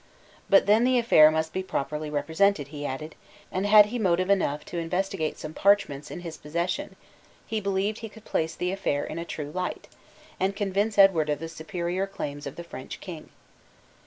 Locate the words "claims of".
12.07-12.55